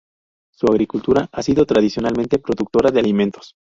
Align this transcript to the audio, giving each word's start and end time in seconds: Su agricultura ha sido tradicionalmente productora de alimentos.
Su 0.51 0.65
agricultura 0.65 1.29
ha 1.31 1.43
sido 1.43 1.63
tradicionalmente 1.67 2.39
productora 2.39 2.89
de 2.89 2.99
alimentos. 3.01 3.53